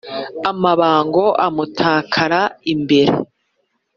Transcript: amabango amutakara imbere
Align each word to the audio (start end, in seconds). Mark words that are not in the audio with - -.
amabango 0.49 1.25
amutakara 1.47 2.41
imbere 2.73 3.13